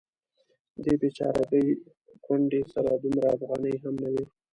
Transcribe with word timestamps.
دې 0.83 0.93
بیچارګۍ 1.01 1.67
کونډې 2.25 2.61
سره 2.73 2.91
دومره 3.03 3.27
افغانۍ 3.35 3.75
هم 3.83 3.95
نه 4.03 4.09
وې. 4.13 4.25